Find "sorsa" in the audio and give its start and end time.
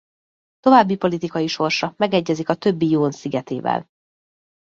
1.47-1.93